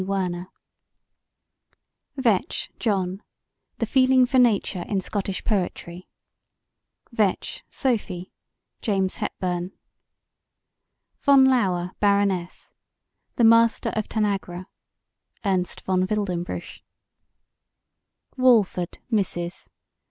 Werner) 0.03 0.49
VEITCH, 2.17 2.71
JOHN: 2.79 3.21
The 3.77 3.85
Feeling 3.85 4.25
for 4.25 4.39
Nature 4.39 4.81
in 4.87 4.99
Scottish 4.99 5.43
Poetry 5.43 6.09
VEITCH, 7.11 7.63
SOPHIE: 7.69 8.31
James 8.81 9.17
Hepburn 9.17 9.73
VON 11.19 11.45
LAUER, 11.45 11.91
BARONESS: 11.99 12.73
The 13.35 13.43
Master 13.43 13.89
of 13.89 14.07
Tanagra 14.09 14.65
(Ernst 15.45 15.81
von 15.81 16.07
Wildenbruch) 16.07 16.79
WALFORD, 18.37 18.97
MRS. 19.11 19.69